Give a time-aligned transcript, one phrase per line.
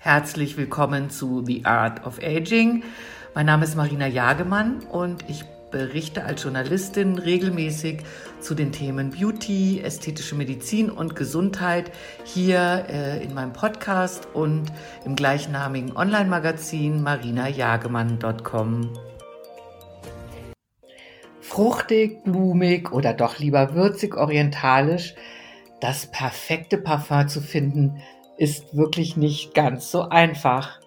[0.00, 2.84] Herzlich willkommen zu The Art of Aging.
[3.34, 8.04] Mein Name ist Marina Jagemann und ich berichte als Journalistin regelmäßig
[8.38, 11.90] zu den Themen Beauty, ästhetische Medizin und Gesundheit
[12.22, 14.70] hier äh, in meinem Podcast und
[15.04, 18.96] im gleichnamigen Online-Magazin marinajagemann.com.
[21.40, 25.16] Fruchtig, blumig oder doch lieber würzig orientalisch,
[25.80, 28.00] das perfekte Parfum zu finden,
[28.38, 30.80] ist wirklich nicht ganz so einfach.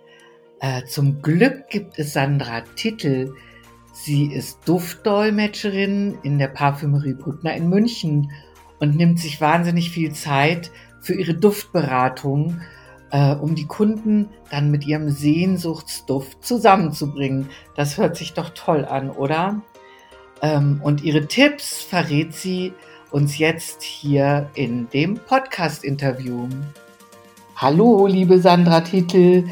[0.60, 3.34] Äh, zum Glück gibt es Sandra Titel.
[3.94, 8.32] Sie ist Duftdolmetscherin in der Parfümerie Brückner in München
[8.80, 12.62] und nimmt sich wahnsinnig viel Zeit für ihre Duftberatung,
[13.12, 17.50] äh, um die Kunden dann mit ihrem Sehnsuchtsduft zusammenzubringen.
[17.76, 19.62] Das hört sich doch toll an, oder?
[20.42, 22.74] Ähm, und ihre Tipps verrät sie
[23.12, 26.48] uns jetzt hier in dem Podcast-Interview.
[27.62, 29.44] Hallo, liebe Sandra Titel.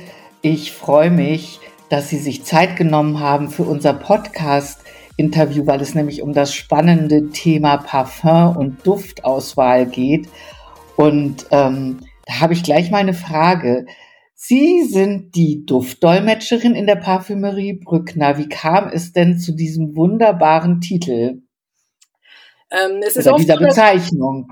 [0.42, 6.24] Ich freue mich, dass Sie sich Zeit genommen haben für unser Podcast-Interview, weil es nämlich
[6.24, 10.28] um das spannende Thema Parfum und Duftauswahl geht.
[10.96, 13.86] Und ähm, da habe ich gleich mal eine Frage.
[14.34, 18.40] Sie sind die Duftdolmetscherin in der Parfümerie Brückner.
[18.40, 21.44] Wie kam es denn zu diesem wunderbaren Titel?
[22.72, 24.48] Ähm, es ist Oder dieser Bezeichnung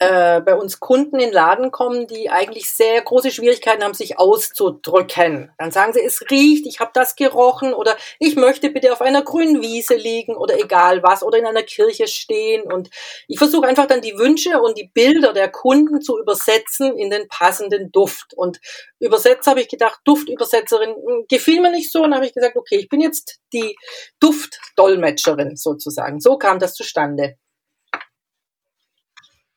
[0.00, 4.18] äh, bei uns Kunden in den Laden kommen, die eigentlich sehr große Schwierigkeiten haben, sich
[4.18, 5.50] auszudrücken.
[5.58, 9.22] Dann sagen sie, es riecht, ich habe das gerochen oder ich möchte bitte auf einer
[9.22, 12.62] grünen Wiese liegen oder egal was oder in einer Kirche stehen.
[12.62, 12.90] Und
[13.26, 17.26] ich versuche einfach dann die Wünsche und die Bilder der Kunden zu übersetzen in den
[17.26, 18.34] passenden Duft.
[18.34, 18.60] Und
[19.00, 22.76] übersetzt habe ich gedacht, Duftübersetzerin hm, gefiel mir nicht so und habe ich gesagt, okay,
[22.76, 23.76] ich bin jetzt die
[24.20, 26.20] Duftdolmetscherin sozusagen.
[26.20, 27.36] So kam das zustande.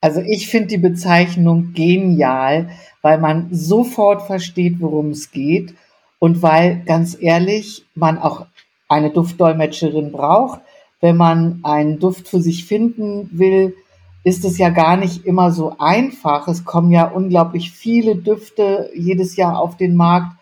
[0.02, 2.70] Also ich finde die Bezeichnung genial,
[3.04, 5.76] weil man sofort versteht, worum es geht
[6.18, 8.48] und weil ganz ehrlich man auch
[8.90, 10.62] eine Duftdolmetscherin braucht.
[11.00, 13.76] Wenn man einen Duft für sich finden will,
[14.24, 16.48] ist es ja gar nicht immer so einfach.
[16.48, 20.36] Es kommen ja unglaublich viele Düfte jedes Jahr auf den Markt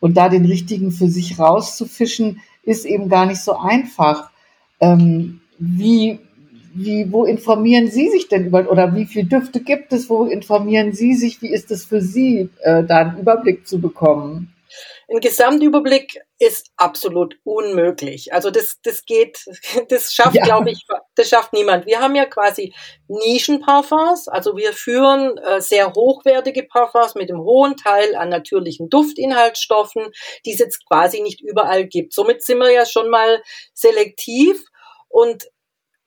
[0.00, 4.30] und da den richtigen für sich rauszufischen, ist eben gar nicht so einfach.
[4.80, 6.20] Ähm, wie,
[6.78, 10.92] wie, wo informieren Sie sich denn über, oder wie viele Düfte gibt es, wo informieren
[10.92, 14.54] Sie sich, wie ist es für Sie, äh, da einen Überblick zu bekommen?
[15.10, 18.34] Ein Gesamtüberblick ist absolut unmöglich.
[18.34, 19.46] Also das, das geht,
[19.88, 20.44] das schafft, ja.
[20.44, 20.84] glaube ich,
[21.14, 21.86] das schafft niemand.
[21.86, 22.74] Wir haben ja quasi
[23.08, 30.10] Nischenparfums, also wir führen äh, sehr hochwertige Parfums mit einem hohen Teil an natürlichen Duftinhaltsstoffen,
[30.44, 32.12] die es jetzt quasi nicht überall gibt.
[32.12, 34.62] Somit sind wir ja schon mal selektiv
[35.08, 35.48] und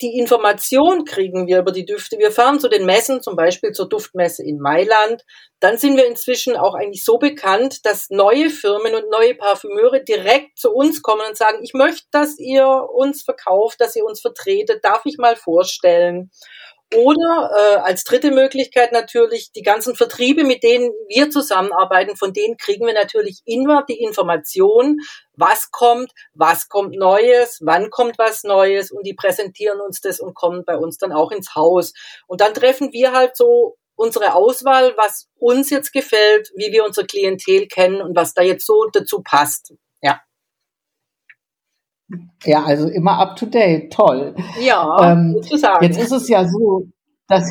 [0.02, 2.18] die Information kriegen wir über die Düfte.
[2.18, 5.24] Wir fahren zu den Messen, zum Beispiel zur Duftmesse in Mailand.
[5.60, 10.58] Dann sind wir inzwischen auch eigentlich so bekannt, dass neue Firmen und neue Parfümeure direkt
[10.58, 14.84] zu uns kommen und sagen, ich möchte, dass ihr uns verkauft, dass ihr uns vertretet,
[14.84, 16.32] darf ich mal vorstellen.
[16.96, 22.58] Oder äh, als dritte Möglichkeit natürlich die ganzen Vertriebe, mit denen wir zusammenarbeiten, von denen
[22.58, 24.98] kriegen wir natürlich immer die Information,
[25.34, 30.34] was kommt, was kommt Neues, wann kommt was Neues und die präsentieren uns das und
[30.34, 31.94] kommen bei uns dann auch ins Haus.
[32.28, 37.06] Und dann treffen wir halt so unsere Auswahl, was uns jetzt gefällt, wie wir unser
[37.06, 39.74] Klientel kennen und was da jetzt so dazu passt.
[42.44, 42.64] Ja.
[42.64, 44.36] Also immer up to date, toll.
[44.60, 45.84] Ja, ähm, sozusagen.
[45.84, 46.88] Jetzt ist es ja so,
[47.28, 47.50] dass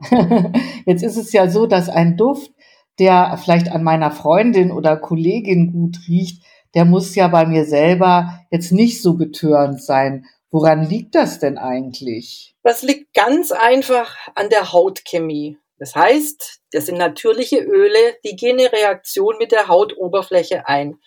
[0.86, 2.50] jetzt ist es ja so, dass ein Duft,
[2.98, 6.42] der vielleicht an meiner Freundin oder Kollegin gut riecht,
[6.74, 10.26] der muss ja bei mir selber jetzt nicht so betörend sein.
[10.50, 12.54] Woran liegt das denn eigentlich?
[12.62, 15.58] Das liegt ganz einfach an der Hautchemie.
[15.78, 20.98] Das heißt, das sind natürliche Öle, die gehen eine Reaktion mit der Hautoberfläche ein.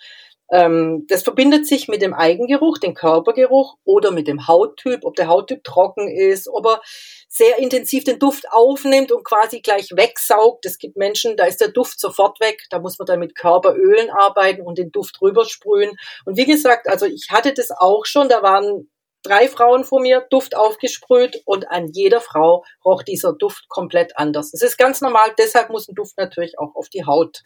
[0.52, 5.28] Ähm, das verbindet sich mit dem Eigengeruch, dem Körpergeruch oder mit dem Hauttyp, ob der
[5.28, 6.82] Hauttyp trocken ist, ob er
[7.28, 10.66] sehr intensiv den Duft aufnimmt und quasi gleich wegsaugt.
[10.66, 12.64] Es gibt Menschen, da ist der Duft sofort weg.
[12.72, 15.92] Da muss man dann mit Körperölen arbeiten und den Duft rübersprühen.
[16.26, 18.30] Und wie gesagt, also ich hatte das auch schon.
[18.30, 18.90] Da waren
[19.24, 24.52] drei Frauen vor mir, Duft aufgesprüht und an jeder Frau roch dieser Duft komplett anders.
[24.52, 25.34] Das ist ganz normal.
[25.38, 27.44] Deshalb muss ein Duft natürlich auch auf die Haut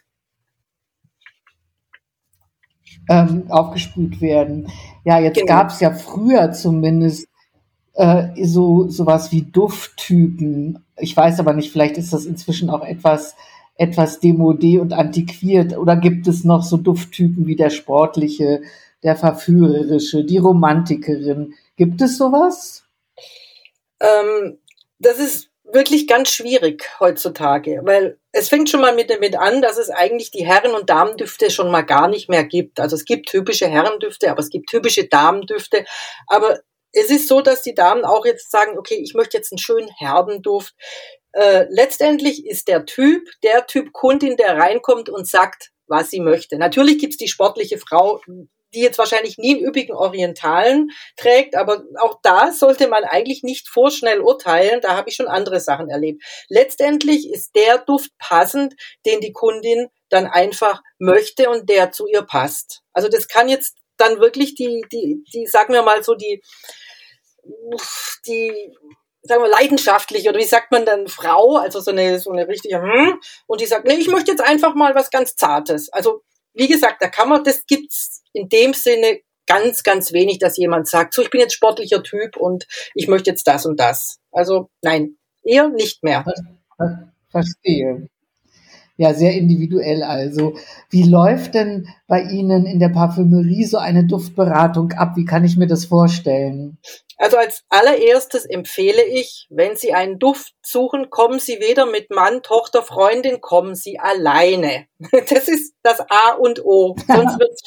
[3.10, 4.68] ähm, aufgesprüht werden.
[5.04, 5.48] Ja, jetzt genau.
[5.48, 7.28] gab es ja früher zumindest
[7.94, 10.84] äh, so sowas wie Dufttypen.
[10.98, 13.36] Ich weiß aber nicht, vielleicht ist das inzwischen auch etwas
[13.76, 18.62] etwas demodé und antiquiert oder gibt es noch so Dufttypen wie der sportliche,
[19.02, 21.54] der verführerische, die Romantikerin?
[21.76, 22.84] Gibt es sowas?
[24.00, 24.60] Ähm,
[25.00, 29.78] das ist wirklich ganz schwierig heutzutage, weil es fängt schon mal mit damit an, dass
[29.78, 32.80] es eigentlich die Herren- und Damendüfte schon mal gar nicht mehr gibt.
[32.80, 35.86] Also es gibt typische Herrendüfte, aber es gibt typische Damendüfte.
[36.28, 36.60] Aber
[36.92, 39.90] es ist so, dass die Damen auch jetzt sagen, okay, ich möchte jetzt einen schönen
[39.98, 40.76] herben Duft.
[41.32, 46.58] Äh, letztendlich ist der Typ, der Typ Kundin, der reinkommt und sagt, was sie möchte.
[46.58, 48.22] Natürlich gibt's die sportliche Frau,
[48.74, 53.68] die jetzt wahrscheinlich nie einen üppigen Orientalen trägt, aber auch da sollte man eigentlich nicht
[53.68, 54.82] vorschnell urteilen.
[54.82, 56.24] Da habe ich schon andere Sachen erlebt.
[56.50, 58.76] Letztendlich ist der Duft passend,
[59.06, 62.82] den die Kundin dann einfach möchte und der zu ihr passt.
[62.94, 66.42] Also das kann jetzt dann wirklich die, die, die, sagen wir mal so, die,
[68.28, 68.72] die,
[69.24, 72.82] sagen wir, leidenschaftlich oder wie sagt man dann, Frau, also so eine, so eine richtige,
[72.82, 75.92] hm, und die sagt, nee, ich möchte jetzt einfach mal was ganz Zartes.
[75.92, 80.58] Also, wie gesagt, da kann man, das gibt's in dem Sinne ganz, ganz wenig, dass
[80.58, 84.20] jemand sagt, so, ich bin jetzt sportlicher Typ und ich möchte jetzt das und das.
[84.32, 86.26] Also nein, eher nicht mehr.
[87.30, 88.08] Verstehe.
[88.96, 90.56] Ja, sehr individuell also.
[90.90, 95.14] Wie läuft denn bei Ihnen in der Parfümerie so eine Duftberatung ab?
[95.16, 96.78] Wie kann ich mir das vorstellen?
[97.18, 102.44] Also als allererstes empfehle ich, wenn Sie einen Duft suchen, kommen Sie weder mit Mann,
[102.44, 104.86] Tochter, Freundin, kommen Sie alleine.
[105.30, 106.96] Das ist das A und O.
[107.08, 107.62] Sonst wird's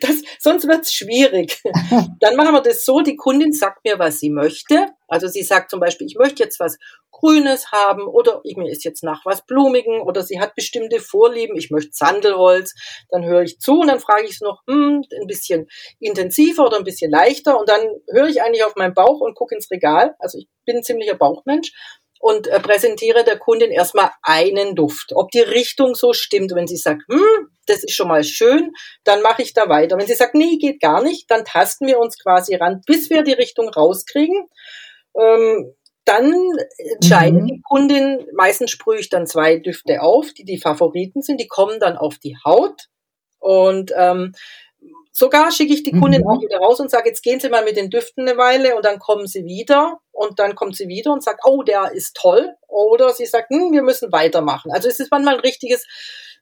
[0.00, 1.60] das, sonst wird's schwierig.
[2.20, 4.88] Dann machen wir das so, die Kundin sagt mir, was sie möchte.
[5.08, 6.76] Also sie sagt zum Beispiel, ich möchte jetzt was
[7.10, 11.56] Grünes haben oder ich, mir ist jetzt nach was Blumigen oder sie hat bestimmte Vorlieben,
[11.56, 12.74] ich möchte Sandelholz.
[13.10, 15.68] Dann höre ich zu und dann frage ich es noch, hm, ein bisschen
[15.98, 19.54] intensiver oder ein bisschen leichter und dann höre ich eigentlich auf meinen Bauch und gucke
[19.54, 20.14] ins Regal.
[20.18, 21.72] Also ich bin ein ziemlicher Bauchmensch
[22.20, 25.12] und äh, präsentiere der Kundin erstmal einen Duft.
[25.14, 26.54] Ob die Richtung so stimmt.
[26.54, 28.72] Wenn sie sagt, hm, das ist schon mal schön,
[29.04, 29.96] dann mache ich da weiter.
[29.98, 33.22] Wenn sie sagt, nee, geht gar nicht, dann tasten wir uns quasi ran, bis wir
[33.22, 34.46] die Richtung rauskriegen.
[35.18, 35.74] Ähm,
[36.04, 36.34] dann
[36.76, 37.46] entscheidet mhm.
[37.46, 41.80] die Kundin, meistens sprühe ich dann zwei Düfte auf, die die Favoriten sind, die kommen
[41.80, 42.88] dann auf die Haut.
[43.38, 44.34] Und ähm,
[45.20, 46.28] Sogar schicke ich die Kundin mhm.
[46.28, 48.86] auch wieder raus und sage, jetzt gehen Sie mal mit den Düften eine Weile und
[48.86, 52.54] dann kommen Sie wieder und dann kommt sie wieder und sagt, oh, der ist toll.
[52.68, 54.72] Oder sie sagt, hm, wir müssen weitermachen.
[54.72, 55.86] Also es ist manchmal ein richtiges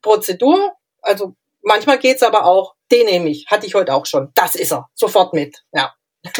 [0.01, 0.75] Prozedur.
[1.03, 4.31] Also manchmal geht's aber auch, den nehme ich, hatte ich heute auch schon.
[4.37, 5.65] Das ist er, sofort mit.
[5.73, 5.93] Ja.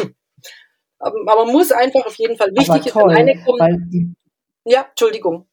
[0.99, 4.15] aber man muss einfach auf jeden Fall wichtig ist, alleine kommen.
[4.63, 5.45] Ja, Entschuldigung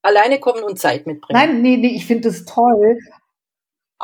[0.00, 1.40] alleine kommen und Zeit mitbringen.
[1.40, 2.98] Nein, nee, nee, ich finde es toll,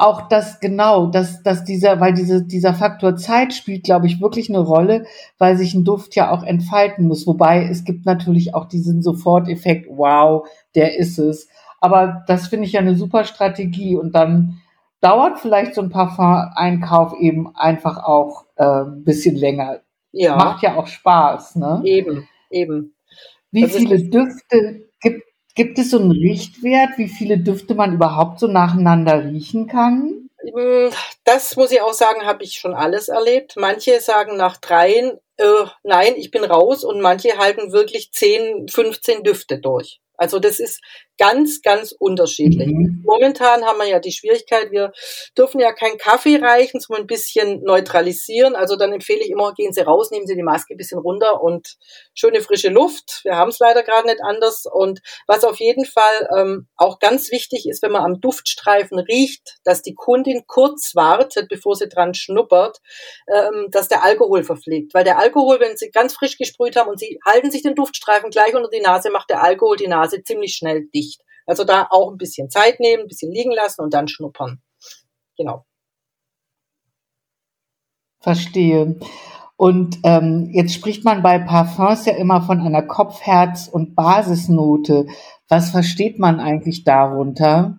[0.01, 4.49] auch das genau, dass, dass dieser, weil diese, dieser Faktor Zeit spielt, glaube ich, wirklich
[4.49, 5.05] eine Rolle,
[5.39, 7.27] weil sich ein Duft ja auch entfalten muss.
[7.27, 11.49] Wobei es gibt natürlich auch diesen Soforteffekt, wow, der ist es.
[11.81, 14.61] Aber das finde ich ja eine super Strategie und dann
[15.01, 19.81] dauert vielleicht so ein Parfum-Einkauf eben einfach auch äh, ein bisschen länger.
[20.13, 20.37] Ja.
[20.37, 21.83] Macht ja auch Spaß, ne?
[21.85, 22.95] Eben, eben.
[23.51, 24.90] Wie also viele Düfte
[25.61, 30.31] gibt es so einen Richtwert, wie viele Düfte man überhaupt so nacheinander riechen kann?
[30.43, 30.91] Hm,
[31.25, 33.57] das muss ich auch sagen, habe ich schon alles erlebt.
[33.59, 39.23] Manche sagen nach dreien, äh, nein, ich bin raus und manche halten wirklich 10, 15
[39.23, 40.01] Düfte durch.
[40.21, 40.81] Also das ist
[41.19, 42.69] ganz, ganz unterschiedlich.
[42.69, 43.03] Mhm.
[43.05, 44.93] Momentan haben wir ja die Schwierigkeit, wir
[45.37, 48.55] dürfen ja keinen Kaffee reichen, so ein bisschen neutralisieren.
[48.55, 51.43] Also dann empfehle ich immer, gehen Sie raus, nehmen Sie die Maske ein bisschen runter
[51.43, 51.77] und
[52.15, 53.21] schöne frische Luft.
[53.25, 54.65] Wir haben es leider gerade nicht anders.
[54.71, 59.59] Und was auf jeden Fall ähm, auch ganz wichtig ist, wenn man am Duftstreifen riecht,
[59.65, 62.79] dass die Kundin kurz wartet, bevor sie dran schnuppert,
[63.27, 64.93] ähm, dass der Alkohol verfliegt.
[64.93, 68.31] Weil der Alkohol, wenn Sie ganz frisch gesprüht haben und Sie halten sich den Duftstreifen
[68.31, 71.23] gleich unter die Nase, macht der Alkohol die Nase Nase ziemlich schnell dicht.
[71.47, 74.61] Also da auch ein bisschen Zeit nehmen, ein bisschen liegen lassen und dann schnuppern.
[75.37, 75.65] Genau.
[78.21, 79.01] Verstehe.
[79.57, 85.07] Und ähm, jetzt spricht man bei Parfums ja immer von einer Kopf-, Herz- und Basisnote.
[85.49, 87.79] Was versteht man eigentlich darunter?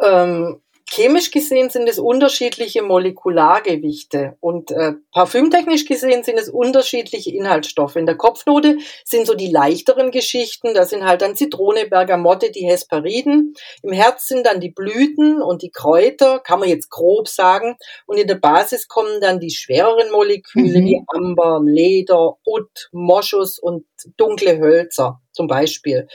[0.00, 0.61] Ähm,
[0.94, 7.96] Chemisch gesehen sind es unterschiedliche Molekulargewichte und äh, parfümtechnisch gesehen sind es unterschiedliche Inhaltsstoffe.
[7.96, 12.66] In der Kopfnote sind so die leichteren Geschichten, da sind halt dann Zitrone, Bergamotte, die
[12.66, 13.54] Hesperiden.
[13.82, 17.76] Im Herz sind dann die Blüten und die Kräuter, kann man jetzt grob sagen.
[18.04, 20.84] Und in der Basis kommen dann die schwereren Moleküle mhm.
[20.84, 23.86] wie Amber, Leder, Ut, Moschus und
[24.18, 26.08] dunkle Hölzer zum Beispiel.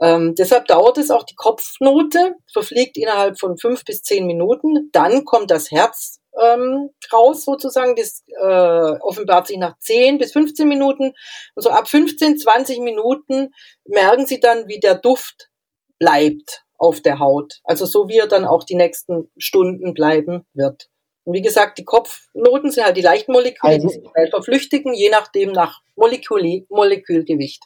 [0.00, 4.90] Ähm, deshalb dauert es auch die Kopfnote, verfliegt innerhalb von fünf bis zehn Minuten.
[4.92, 7.96] Dann kommt das Herz ähm, raus sozusagen.
[7.96, 11.14] Das äh, offenbart sich nach 10 bis 15 Minuten.
[11.54, 13.52] Und so ab 15, 20 Minuten
[13.84, 15.50] merken Sie dann, wie der Duft
[15.98, 17.60] bleibt auf der Haut.
[17.64, 20.88] Also so wie er dann auch die nächsten Stunden bleiben wird.
[21.24, 25.10] Und wie gesagt, die Kopfnoten sind halt die leichten Moleküle, also, die sich verflüchtigen, je
[25.10, 27.64] nachdem nach Molekül, Molekülgewicht.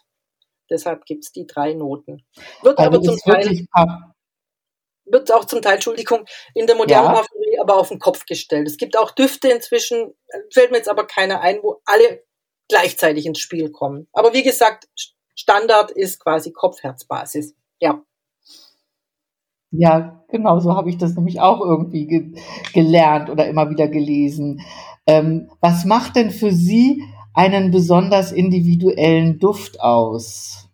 [0.72, 2.24] Deshalb gibt es die drei Noten.
[2.62, 3.66] Wird also aber zum Teil
[5.04, 6.24] wird auch zum Teil, Entschuldigung,
[6.54, 7.12] in der modernen ja.
[7.12, 8.66] Parfümerie aber auf den Kopf gestellt.
[8.66, 10.14] Es gibt auch Düfte inzwischen,
[10.50, 12.24] fällt mir jetzt aber keiner ein, wo alle
[12.68, 14.08] gleichzeitig ins Spiel kommen.
[14.12, 14.88] Aber wie gesagt,
[15.34, 17.54] Standard ist quasi Kopf-Herz-Basis.
[17.80, 18.02] Ja.
[19.70, 22.34] Ja, genau, so habe ich das nämlich auch irgendwie ge
[22.74, 24.60] gelernt oder immer wieder gelesen.
[25.06, 27.02] Ähm, was macht denn für Sie
[27.34, 30.68] einen besonders individuellen Duft aus?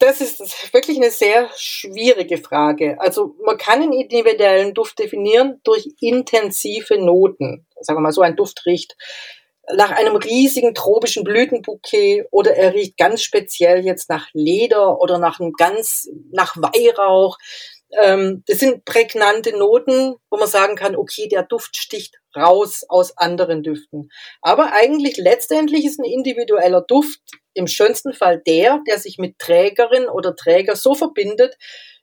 [0.00, 3.00] Das ist wirklich eine sehr schwierige Frage.
[3.00, 7.66] Also man kann einen individuellen Duft definieren durch intensive Noten.
[7.80, 8.96] Sagen wir mal so, ein Duft riecht
[9.76, 15.40] nach einem riesigen tropischen Blütenbouquet oder er riecht ganz speziell jetzt nach Leder oder nach
[15.40, 17.38] einem ganz, nach Weihrauch.
[17.90, 23.16] Ähm, das sind prägnante Noten, wo man sagen kann, okay, der Duft sticht raus aus
[23.16, 24.10] anderen Düften.
[24.42, 27.20] Aber eigentlich letztendlich ist ein individueller Duft
[27.54, 31.56] im schönsten Fall der, der sich mit Trägerin oder Träger so verbindet,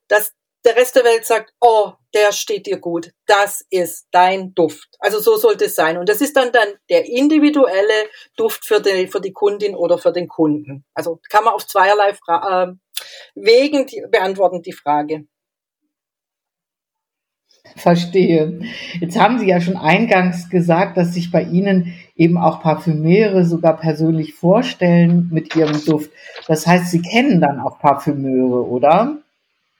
[0.07, 0.33] dass
[0.65, 4.87] der Rest der Welt sagt, oh, der steht dir gut, das ist dein Duft.
[4.99, 5.97] Also so sollte es sein.
[5.97, 10.11] Und das ist dann, dann der individuelle Duft für die, für die Kundin oder für
[10.11, 10.83] den Kunden.
[10.95, 12.73] Also kann man auf zweierlei Fra äh,
[13.35, 15.25] Wegen die, beantworten die Frage.
[17.75, 18.61] Verstehe.
[18.99, 23.77] Jetzt haben Sie ja schon eingangs gesagt, dass sich bei Ihnen eben auch Parfümeure sogar
[23.77, 26.11] persönlich vorstellen mit ihrem Duft.
[26.47, 29.17] Das heißt, Sie kennen dann auch Parfümeure, oder?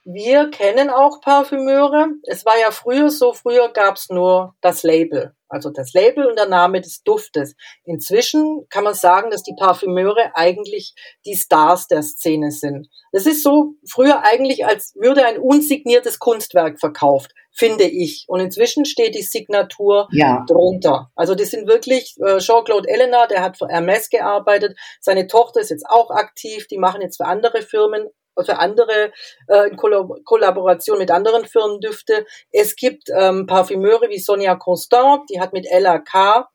[0.04, 2.06] Wir kennen auch Parfümeure.
[2.22, 5.34] Es war ja früher so, früher gab es nur das Label.
[5.48, 7.56] Also das Label und der Name des Duftes.
[7.84, 12.88] Inzwischen kann man sagen, dass die Parfümeure eigentlich die Stars der Szene sind.
[13.10, 18.24] Das ist so früher eigentlich, als würde ein unsigniertes Kunstwerk verkauft, finde ich.
[18.28, 20.44] Und inzwischen steht die Signatur ja.
[20.46, 21.10] drunter.
[21.16, 24.76] Also die sind wirklich, äh, Jean-Claude Elena, der hat für Hermes gearbeitet.
[25.00, 26.66] Seine Tochter ist jetzt auch aktiv.
[26.68, 28.08] Die machen jetzt für andere Firmen
[28.44, 29.12] für andere
[29.48, 32.26] äh, in Kollaboration mit anderen Firmen Düfte.
[32.52, 36.46] Es gibt ähm, Parfümeure wie Sonia Constant, die hat mit LAK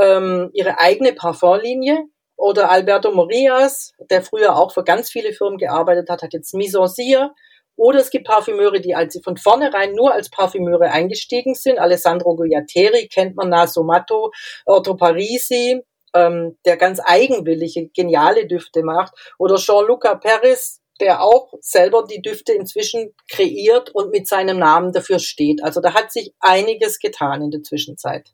[0.00, 2.06] ähm, ihre eigene Parfumlinie.
[2.38, 7.34] Oder Alberto Morias, der früher auch für ganz viele Firmen gearbeitet hat, hat jetzt Cire.
[7.76, 11.78] Oder es gibt Parfümeure, die als sie von vornherein nur als Parfümeure eingestiegen sind.
[11.78, 14.32] Alessandro Gugliateri kennt man, Naso Matto,
[14.64, 15.82] Otto Parisi,
[16.14, 19.12] ähm, der ganz eigenwillige, geniale Düfte macht.
[19.38, 25.18] Oder Jean-Luca Perez, der auch selber die Düfte inzwischen kreiert und mit seinem Namen dafür
[25.18, 25.62] steht.
[25.62, 28.30] Also da hat sich einiges getan in der Zwischenzeit.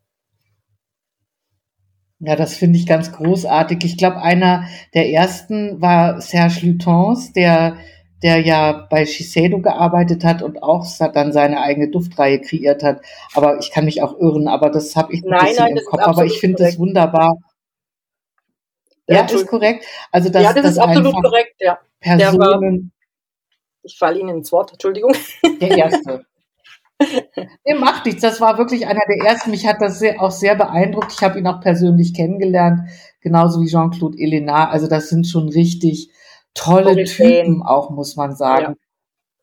[2.25, 3.83] Ja, das finde ich ganz großartig.
[3.85, 7.79] Ich glaube, einer der ersten war Serge Lutens, der,
[8.23, 13.03] der ja bei Shiseido gearbeitet hat und auch dann seine eigene Duftreihe kreiert hat.
[13.35, 15.85] Aber ich kann mich auch irren, aber das habe ich ein nein, bisschen nein, im
[15.85, 16.03] Kopf.
[16.03, 17.39] Aber ich finde das wunderbar.
[19.09, 19.85] Ja, ist korrekt.
[20.11, 21.79] Also das, ja, das, das ist absolut korrekt, ja.
[22.01, 22.39] Personen.
[22.41, 22.91] War,
[23.83, 25.15] ich falle Ihnen ins Wort, Entschuldigung.
[25.61, 26.25] Der erste.
[27.67, 28.23] Der macht nichts.
[28.23, 29.51] Das war wirklich einer der ersten.
[29.51, 31.13] Mich hat das sehr, auch sehr beeindruckt.
[31.13, 32.89] Ich habe ihn auch persönlich kennengelernt,
[33.21, 34.71] genauso wie Jean-Claude Elena.
[34.71, 36.11] Also das sind schon richtig
[36.55, 37.05] tolle.
[37.05, 38.77] Typen, auch muss man sagen.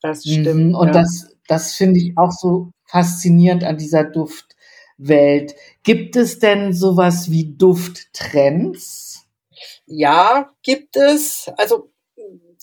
[0.01, 0.75] Ja, das stimmt.
[0.75, 0.93] Und ja.
[0.93, 5.55] das, das finde ich auch so faszinierend an dieser Duftwelt.
[5.83, 9.25] Gibt es denn sowas wie Dufttrends?
[9.85, 11.51] Ja, gibt es.
[11.57, 11.89] Also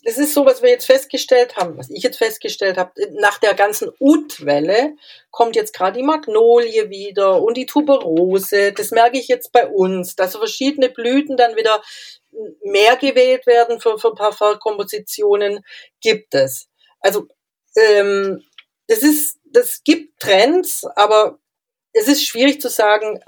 [0.07, 2.93] das ist so, was wir jetzt festgestellt haben, was ich jetzt festgestellt habe.
[3.19, 4.95] Nach der ganzen Ut-Welle
[5.33, 8.73] kommt jetzt gerade die Magnolie wieder und die Tuberose.
[8.73, 11.83] Das merke ich jetzt bei uns, dass verschiedene Blüten dann wieder
[12.64, 15.64] mehr gewählt werden für, für Parfumkompositionen.
[16.00, 16.69] Gibt es.
[17.00, 17.28] Also
[17.76, 18.43] ähm,
[18.88, 21.38] das ist, das gibt Trends, aber
[21.93, 23.21] es ist schwierig zu sagen,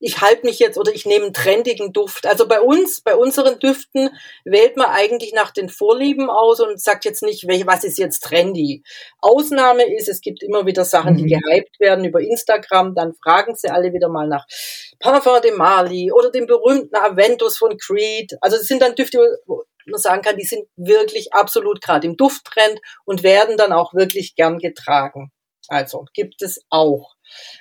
[0.00, 2.26] ich halte mich jetzt oder ich nehme einen trendigen Duft.
[2.26, 4.10] Also bei uns, bei unseren Düften
[4.44, 8.82] wählt man eigentlich nach den Vorlieben aus und sagt jetzt nicht, was ist jetzt trendy.
[9.18, 11.40] Ausnahme ist, es gibt immer wieder Sachen, die mhm.
[11.40, 14.46] gehypt werden über Instagram, dann fragen sie alle wieder mal nach
[14.98, 18.32] Parfum de Mali oder dem berühmten Aventus von Creed.
[18.40, 22.16] Also es sind dann Düfte, wo man sagen kann, die sind wirklich absolut gerade im
[22.16, 25.30] Dufttrend und werden dann auch wirklich gern getragen.
[25.68, 27.14] Also gibt es auch.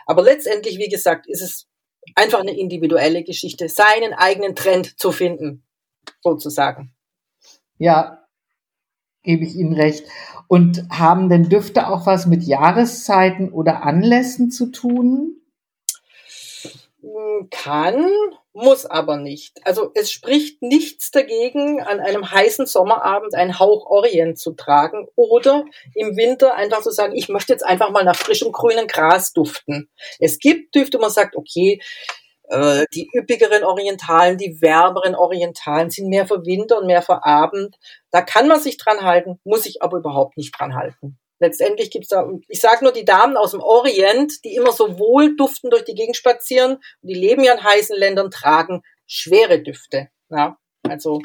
[0.05, 1.68] Aber letztendlich, wie gesagt, ist es
[2.15, 5.63] einfach eine individuelle Geschichte, seinen eigenen Trend zu finden,
[6.21, 6.93] sozusagen.
[7.77, 8.27] Ja,
[9.23, 10.05] gebe ich Ihnen recht.
[10.47, 15.41] Und haben denn Düfte auch was mit Jahreszeiten oder Anlässen zu tun?
[17.01, 18.05] Hm, kann,
[18.61, 19.59] muss aber nicht.
[19.65, 25.65] Also es spricht nichts dagegen, an einem heißen Sommerabend einen Hauch Orient zu tragen oder
[25.95, 29.89] im Winter einfach zu sagen, ich möchte jetzt einfach mal nach frischem grünen Gras duften.
[30.19, 31.79] Es gibt Düfte, wo man sagt, okay,
[32.51, 37.75] Äh, die üppigeren Orientalen, die wärmeren Orientalen sind mehr für Winter und mehr für Abend.
[38.11, 41.19] Da kann man sich dran halten, muss ich aber überhaupt nicht dran halten.
[41.39, 45.35] Letztendlich gibt's da, ich sage nur die Damen aus dem Orient, die immer so wohl
[45.35, 50.09] duften durch die Gegend spazieren, die leben ja in heißen Ländern, tragen schwere Düfte.
[50.29, 51.21] Ja, also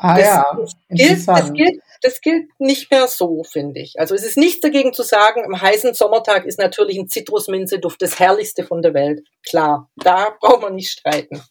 [0.00, 3.98] Ah das, ja, das, gilt, das, gilt, das gilt nicht mehr so, finde ich.
[3.98, 8.20] Also es ist nichts dagegen zu sagen, am heißen Sommertag ist natürlich ein Zitrusminzeduft das
[8.20, 9.26] herrlichste von der Welt.
[9.44, 11.42] Klar, da braucht man nicht streiten.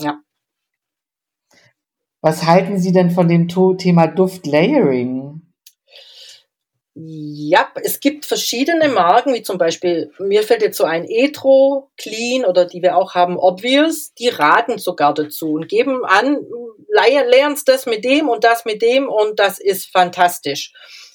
[0.00, 0.20] Ja.
[2.20, 5.39] Was halten Sie denn von dem Thema Duftlayering?
[6.94, 12.44] Ja, es gibt verschiedene Marken, wie zum Beispiel, mir fällt jetzt so ein Etro, Clean
[12.44, 16.44] oder die wir auch haben, Obvious, die raten sogar dazu und geben an,
[16.88, 20.72] lernst das mit dem und das mit dem und das ist fantastisch.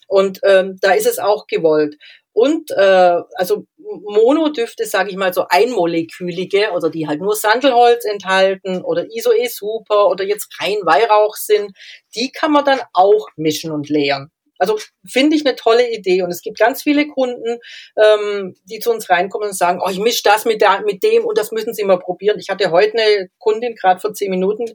[0.07, 1.97] Und ähm, da ist es auch gewollt.
[2.31, 8.81] Und äh, also Monodüfte, sage ich mal, so einmolekülige oder die halt nur Sandelholz enthalten
[8.81, 11.71] oder Isoe Super oder jetzt rein Weihrauch sind,
[12.15, 14.31] die kann man dann auch mischen und leeren.
[14.57, 17.59] Also finde ich eine tolle Idee und es gibt ganz viele Kunden,
[18.01, 21.25] ähm, die zu uns reinkommen und sagen, oh, ich mische das mit, der, mit dem
[21.25, 22.39] und das müssen Sie mal probieren.
[22.39, 24.65] Ich hatte heute eine Kundin, gerade vor zehn Minuten,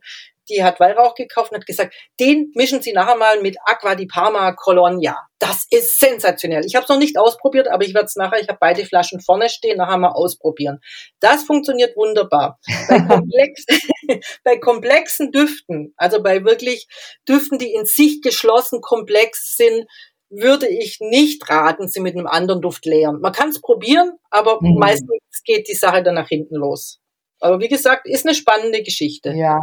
[0.51, 4.07] die hat Weihrauch gekauft und hat gesagt, den mischen Sie nachher mal mit Aqua di
[4.07, 5.17] Parma Colonia.
[5.39, 6.65] Das ist sensationell.
[6.67, 9.21] Ich habe es noch nicht ausprobiert, aber ich werde es nachher, ich habe beide Flaschen
[9.21, 10.81] vorne stehen, nachher mal ausprobieren.
[11.21, 12.59] Das funktioniert wunderbar.
[12.89, 13.65] Bei, komplex,
[14.45, 16.87] bei komplexen Düften, also bei wirklich
[17.29, 19.87] Düften, die in sich geschlossen komplex sind,
[20.33, 23.21] würde ich nicht raten, sie mit einem anderen Duft leeren.
[23.21, 24.77] Man kann es probieren, aber Mhm.
[24.79, 25.09] meistens
[25.45, 27.01] geht die Sache dann nach hinten los.
[27.41, 29.33] Aber wie gesagt, ist eine spannende Geschichte.
[29.33, 29.61] Ja.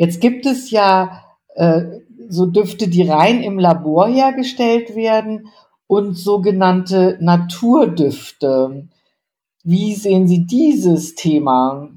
[0.00, 1.26] Jetzt gibt es ja
[1.56, 1.82] äh,
[2.26, 5.52] so Düfte, die rein im Labor hergestellt werden
[5.86, 8.88] und sogenannte Naturdüfte.
[9.62, 11.90] Wie sehen Sie dieses Thema?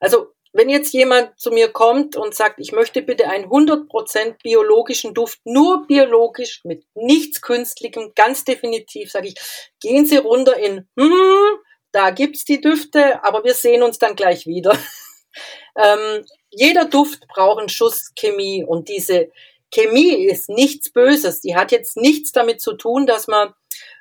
[0.00, 5.14] Also wenn jetzt jemand zu mir kommt und sagt, ich möchte bitte einen 100% biologischen
[5.14, 9.36] Duft, nur biologisch, mit nichts Künstlichem, ganz definitiv, sage ich,
[9.80, 11.58] gehen Sie runter in, hm,
[11.90, 14.76] da gibt's die Düfte, aber wir sehen uns dann gleich wieder.
[15.74, 19.30] ähm, jeder Duft braucht einen Schuss Chemie und diese
[19.70, 21.40] Chemie ist nichts Böses.
[21.40, 23.54] Die hat jetzt nichts damit zu tun, dass man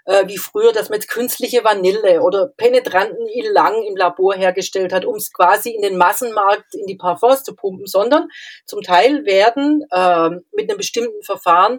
[0.05, 5.15] äh, wie früher, man jetzt künstliche Vanille oder penetranten Ilang im Labor hergestellt hat, um
[5.15, 8.27] es quasi in den Massenmarkt in die Parfums zu pumpen, sondern
[8.65, 11.77] zum Teil werden ähm, mit einem bestimmten Verfahren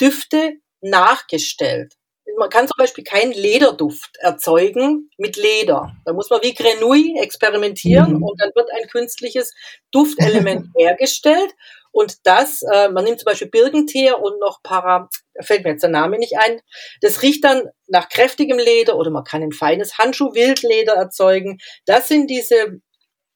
[0.00, 1.94] Düfte nachgestellt.
[2.40, 5.92] Man kann zum Beispiel keinen Lederduft erzeugen mit Leder.
[6.06, 8.22] Da muss man wie Grenouille experimentieren Mhm.
[8.22, 9.54] und dann wird ein künstliches
[9.92, 11.52] Duftelement hergestellt.
[11.92, 15.10] Und das, äh, man nimmt zum Beispiel Birkenteer und noch Para,
[15.42, 16.62] fällt mir jetzt der Name nicht ein.
[17.02, 21.58] Das riecht dann nach kräftigem Leder oder man kann ein feines Handschuh-Wildleder erzeugen.
[21.84, 22.80] Das sind diese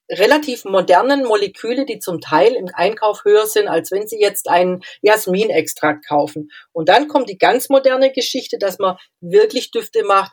[0.09, 4.81] relativ modernen Moleküle, die zum Teil im Einkauf höher sind, als wenn Sie jetzt einen
[5.01, 6.49] Jasminextrakt kaufen.
[6.71, 10.31] Und dann kommt die ganz moderne Geschichte, dass man wirklich Düfte macht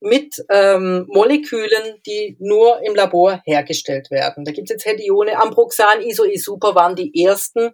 [0.00, 4.44] mit ähm, Molekülen, die nur im Labor hergestellt werden.
[4.44, 7.70] Da gibt es jetzt Hedione, Ambroxan, Isoe Super waren die ersten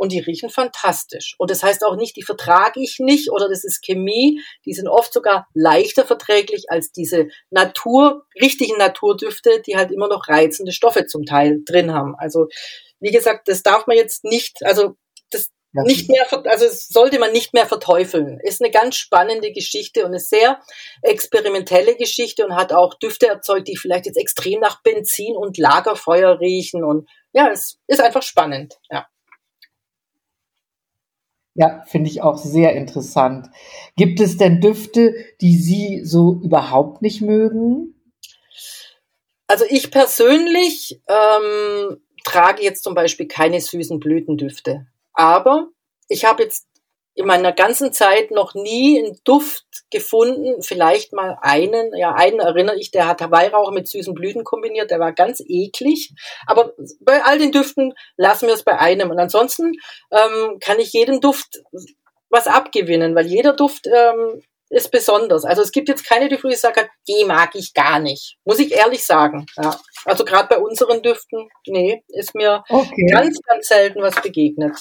[0.00, 1.34] und die riechen fantastisch.
[1.36, 4.40] Und das heißt auch nicht, die vertrage ich nicht oder das ist Chemie.
[4.64, 10.26] Die sind oft sogar leichter verträglich als diese Natur, richtigen Naturdüfte, die halt immer noch
[10.26, 12.14] reizende Stoffe zum Teil drin haben.
[12.16, 12.46] Also
[12.98, 14.94] wie gesagt, das darf man jetzt nicht, also
[15.30, 15.82] das Ja.
[15.82, 18.40] nicht mehr, also das sollte man nicht mehr verteufeln.
[18.42, 20.60] Ist eine ganz spannende Geschichte und eine sehr
[21.02, 26.40] experimentelle Geschichte und hat auch Düfte erzeugt, die vielleicht jetzt extrem nach Benzin und Lagerfeuer
[26.40, 29.06] riechen und ja, es ist einfach spannend, ja.
[31.54, 33.48] Ja, finde ich auch sehr interessant.
[33.96, 37.94] Gibt es denn Düfte, die Sie so überhaupt nicht mögen?
[39.48, 44.86] Also ich persönlich ähm, trage jetzt zum Beispiel keine süßen Blütendüfte.
[45.12, 45.68] Aber
[46.08, 46.68] ich habe jetzt
[47.20, 52.78] in meiner ganzen Zeit noch nie einen Duft gefunden, vielleicht mal einen, ja, einen erinnere
[52.78, 56.14] ich, der hat Weihrauch mit süßen Blüten kombiniert, der war ganz eklig.
[56.46, 59.10] Aber bei all den Düften lassen wir es bei einem.
[59.10, 59.74] Und ansonsten
[60.10, 61.62] ähm, kann ich jedem Duft
[62.30, 65.44] was abgewinnen, weil jeder Duft ähm, ist besonders.
[65.44, 68.38] Also es gibt jetzt keine Düfte, wo ich sage, die mag ich gar nicht.
[68.44, 69.44] Muss ich ehrlich sagen.
[69.56, 69.78] Ja.
[70.06, 73.06] Also gerade bei unseren Düften, nee, ist mir Okay.
[73.12, 74.78] ganz, ganz selten was begegnet.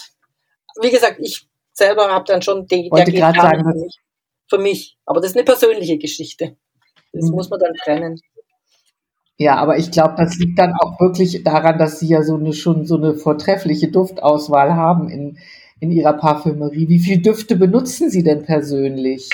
[0.80, 1.49] Wie gesagt, ich
[1.80, 3.98] selber habe dann schon die, Wollte geht gerade gar sagen, für mich,
[4.50, 4.98] für mich.
[5.06, 6.56] Aber das ist eine persönliche Geschichte.
[7.12, 7.32] Das Mhm.
[7.36, 8.20] muss man dann trennen.
[9.38, 12.54] Ja, aber ich glaube, das liegt dann auch wirklich daran, dass Sie ja so eine
[12.54, 15.38] schon so eine vortreffliche Duftauswahl haben in,
[15.80, 16.90] in Ihrer Parfümerie.
[16.90, 19.30] Wie viele Düfte benutzen Sie denn persönlich?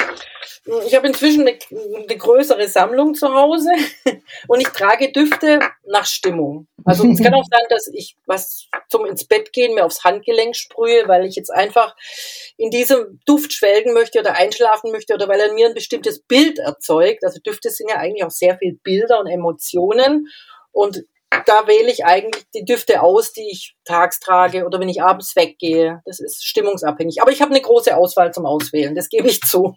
[0.85, 3.69] Ich habe inzwischen eine, eine, größere Sammlung zu Hause
[4.47, 6.67] und ich trage Düfte nach Stimmung.
[6.83, 10.55] Also es kann auch sein, dass ich was zum ins Bett gehen mir aufs Handgelenk
[10.55, 11.95] sprühe, weil ich jetzt einfach
[12.57, 16.57] in diesem Duft schwelgen möchte oder einschlafen möchte oder weil er mir ein bestimmtes Bild
[16.57, 17.23] erzeugt.
[17.23, 20.27] Also Düfte sind ja eigentlich auch sehr viel Bilder und Emotionen
[20.71, 21.03] und
[21.45, 25.35] da wähle ich eigentlich die Düfte aus, die ich tags trage oder wenn ich abends
[25.35, 26.01] weggehe.
[26.05, 27.21] Das ist stimmungsabhängig.
[27.21, 29.75] Aber ich habe eine große Auswahl zum Auswählen, das gebe ich zu.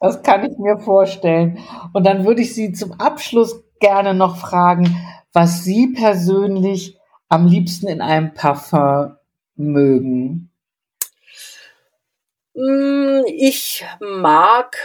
[0.00, 1.58] Das kann ich mir vorstellen.
[1.92, 4.96] Und dann würde ich Sie zum Abschluss gerne noch fragen,
[5.32, 9.16] was Sie persönlich am liebsten in einem Parfum
[9.56, 10.50] mögen.
[12.54, 14.76] Mm, ich mag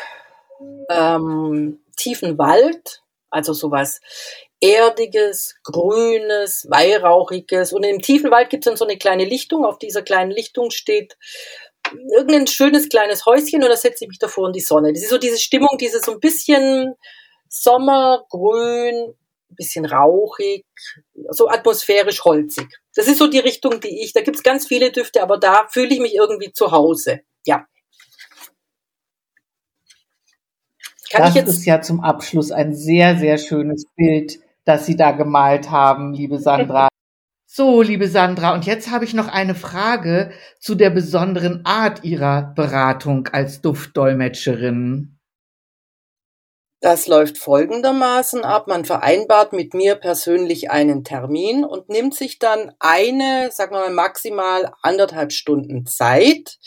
[0.90, 4.02] ähm, tiefen Wald, also sowas
[4.62, 7.74] Erdiges, Grünes, Weihrauchiges.
[7.74, 9.66] Und im tiefen Wald gibt es dann so eine kleine Lichtung.
[9.66, 11.18] Auf dieser kleinen Lichtung steht
[12.16, 14.94] irgendein schönes kleines Häuschen und da setze ich mich davor in die Sonne.
[14.94, 16.94] Das ist so diese Stimmung, diese so ein bisschen
[17.50, 19.14] Sommergrün,
[19.50, 20.66] ein bisschen rauchig,
[21.30, 22.68] so atmosphärisch holzig.
[22.96, 25.94] Das ist so die Richtung, die ich, da gibt's ganz viele Düfte, aber da fühle
[25.94, 27.22] ich mich irgendwie zu Hause.
[27.46, 27.66] Ja.
[31.12, 35.70] Kann das ist ja zum Abschluss ein sehr, sehr schönes Bild, das Sie da gemalt
[35.70, 36.88] haben, liebe Sandra.
[37.48, 42.54] So, liebe Sandra, und jetzt habe ich noch eine Frage zu der besonderen Art Ihrer
[42.56, 45.20] Beratung als Duftdolmetscherin.
[46.82, 48.68] Das läuft folgendermaßen ab.
[48.68, 53.94] Man vereinbart mit mir persönlich einen Termin und nimmt sich dann eine, sagen wir mal
[53.94, 56.58] maximal anderthalb Stunden Zeit.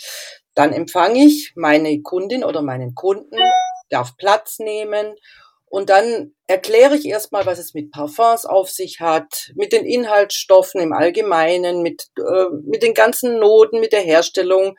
[0.54, 3.36] Dann empfange ich meine Kundin oder meinen Kunden,
[3.90, 5.14] darf Platz nehmen
[5.70, 10.80] und dann erkläre ich erstmal, was es mit Parfums auf sich hat, mit den Inhaltsstoffen
[10.80, 14.76] im Allgemeinen, mit, äh, mit den ganzen Noten, mit der Herstellung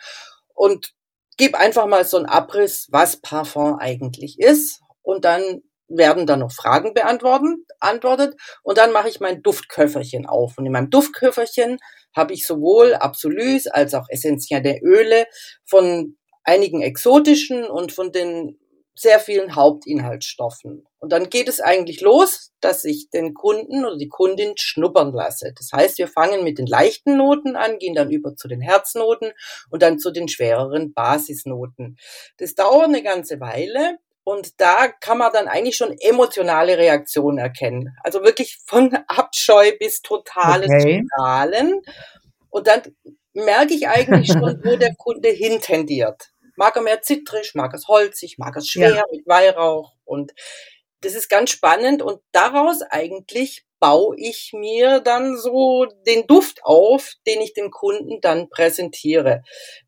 [0.54, 0.94] und
[1.38, 4.82] gebe einfach mal so einen Abriss, was Parfum eigentlich ist.
[5.02, 10.58] Und dann werden da noch Fragen beantworten, antwortet und dann mache ich mein Duftköfferchen auf.
[10.58, 11.80] Und in meinem Duftköfferchen
[12.16, 15.26] habe ich sowohl Absolus als auch essentielle Öle
[15.66, 18.60] von einigen exotischen und von den
[19.00, 20.86] sehr vielen Hauptinhaltsstoffen.
[21.00, 25.54] Und dann geht es eigentlich los, dass ich den Kunden oder die Kundin schnuppern lasse.
[25.56, 29.32] Das heißt, wir fangen mit den leichten Noten an, gehen dann über zu den Herznoten
[29.70, 31.98] und dann zu den schwereren Basisnoten.
[32.38, 33.98] Das dauert eine ganze Weile.
[34.26, 37.96] Und da kann man dann eigentlich schon emotionale Reaktionen erkennen.
[38.04, 41.04] Also wirklich von Abscheu bis totales okay.
[41.08, 41.82] Strahlen.
[42.50, 42.82] Und dann
[43.34, 46.32] merke ich eigentlich schon, wo der Kunde hintendiert.
[46.60, 49.04] Mag er mehr zitrisch, mag es holzig, mag es schwer ja.
[49.14, 50.34] mit Weihrauch und
[51.00, 57.14] das ist ganz spannend und daraus eigentlich baue ich mir dann so den Duft auf,
[57.26, 59.42] den ich dem Kunden dann präsentiere.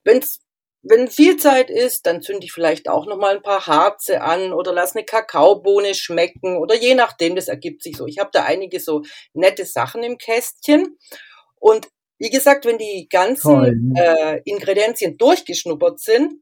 [0.05, 0.39] Wenn's
[0.83, 4.53] wenn viel Zeit ist, dann zünde ich vielleicht auch noch mal ein paar Harze an
[4.53, 8.07] oder lass eine Kakaobohne schmecken oder je nachdem, das ergibt sich so.
[8.07, 9.03] Ich habe da einige so
[9.33, 10.97] nette Sachen im Kästchen
[11.59, 16.33] und wie gesagt, wenn die ganzen äh, Ingredienzien durchgeschnuppert sind,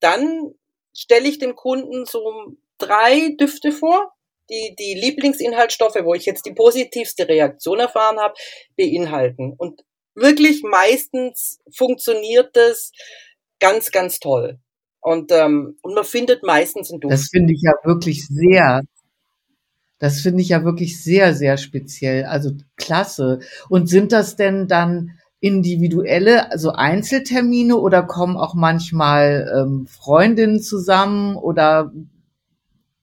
[0.00, 0.54] dann
[0.94, 4.12] stelle ich dem Kunden so drei Düfte vor,
[4.50, 8.34] die die Lieblingsinhaltsstoffe, wo ich jetzt die positivste Reaktion erfahren habe,
[8.76, 9.54] beinhalten.
[9.56, 9.82] Und
[10.14, 12.92] wirklich meistens funktioniert das
[13.60, 14.58] ganz, ganz toll.
[15.00, 17.12] Und, ähm, und man findet meistens einen Duft.
[17.12, 18.82] Das finde ich ja wirklich sehr,
[19.98, 22.24] das finde ich ja wirklich sehr, sehr speziell.
[22.24, 23.40] Also klasse.
[23.68, 31.36] Und sind das denn dann individuelle, also Einzeltermine oder kommen auch manchmal ähm, Freundinnen zusammen
[31.36, 31.92] oder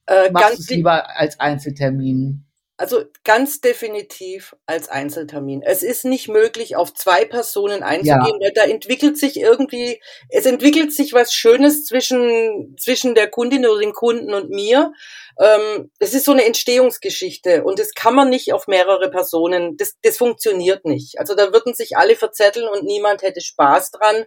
[0.07, 2.45] äh, machst du es lieber als Einzeltermin?
[2.75, 5.61] Also ganz definitiv als Einzeltermin.
[5.61, 8.49] Es ist nicht möglich, auf zwei Personen einzugehen, ja.
[8.53, 13.93] da entwickelt sich irgendwie, es entwickelt sich was Schönes zwischen, zwischen der Kundin oder dem
[13.93, 14.91] Kunden und mir.
[15.39, 19.93] Ähm, es ist so eine Entstehungsgeschichte und das kann man nicht auf mehrere Personen, das,
[20.01, 21.19] das funktioniert nicht.
[21.19, 24.25] Also da würden sich alle verzetteln und niemand hätte Spaß dran.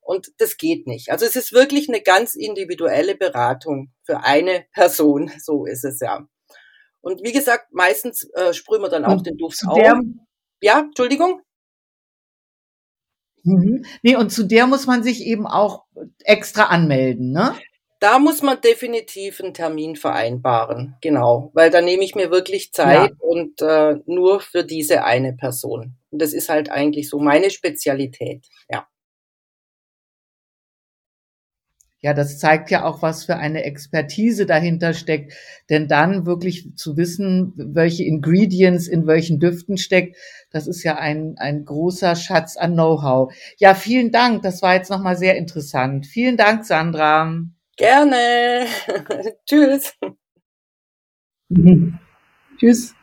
[0.00, 1.10] Und das geht nicht.
[1.10, 5.30] Also es ist wirklich eine ganz individuelle Beratung für eine Person.
[5.40, 6.26] So ist es ja.
[7.02, 9.78] Und wie gesagt, meistens äh, sprühen wir dann auch den Duft auf.
[10.62, 11.40] Ja, Entschuldigung.
[13.42, 13.84] Mhm.
[14.02, 15.84] Nee, und zu der muss man sich eben auch
[16.24, 17.54] extra anmelden, ne?
[18.00, 23.10] Da muss man definitiv einen Termin vereinbaren, genau, weil da nehme ich mir wirklich Zeit
[23.10, 23.16] ja.
[23.18, 25.96] und äh, nur für diese eine Person.
[26.10, 28.86] Und das ist halt eigentlich so meine Spezialität, ja.
[32.02, 35.34] Ja, das zeigt ja auch, was für eine Expertise dahinter steckt.
[35.68, 40.16] Denn dann wirklich zu wissen, welche Ingredients in welchen Düften steckt,
[40.50, 43.32] das ist ja ein, ein großer Schatz an Know-how.
[43.58, 44.42] Ja, vielen Dank.
[44.42, 46.06] Das war jetzt nochmal sehr interessant.
[46.06, 47.42] Vielen Dank, Sandra.
[47.76, 48.66] Gerne.
[49.46, 49.94] Tschüss.
[52.58, 52.94] Tschüss.